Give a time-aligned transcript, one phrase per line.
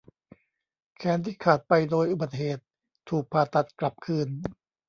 [0.97, 2.63] แขนที่ขาดไปโดยอุบัติเหตุ
[3.09, 4.29] ถูกผ่าตัดกลับคืน